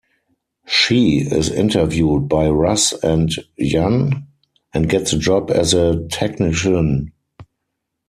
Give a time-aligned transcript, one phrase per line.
[0.65, 4.25] "She" is interviewed by Russ and Jan,
[4.73, 7.11] and gets a job as a technician.